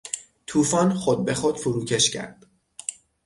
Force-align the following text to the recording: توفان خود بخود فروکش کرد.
توفان 0.47 0.93
خود 0.93 1.25
بخود 1.25 1.57
فروکش 1.57 2.09
کرد. 2.11 2.45